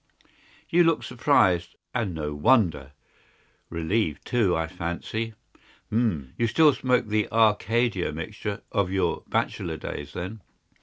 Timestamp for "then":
10.13-10.41